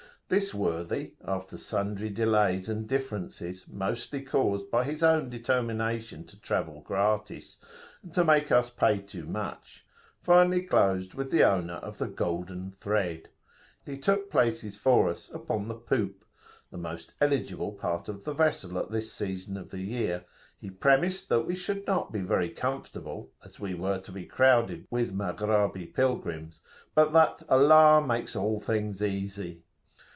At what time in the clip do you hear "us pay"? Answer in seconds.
8.49-8.99